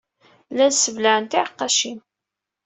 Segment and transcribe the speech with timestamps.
[0.51, 1.99] Llan sseblaɛen tiɛeqqacin.